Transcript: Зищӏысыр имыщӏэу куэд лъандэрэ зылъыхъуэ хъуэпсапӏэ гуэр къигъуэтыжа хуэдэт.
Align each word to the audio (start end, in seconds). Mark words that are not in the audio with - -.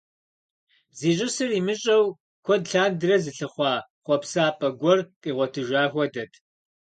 Зищӏысыр 0.97 1.51
имыщӏэу 1.59 2.05
куэд 2.45 2.63
лъандэрэ 2.71 3.17
зылъыхъуэ 3.23 3.71
хъуэпсапӏэ 4.05 4.69
гуэр 4.79 4.99
къигъуэтыжа 5.21 5.83
хуэдэт. 5.91 6.31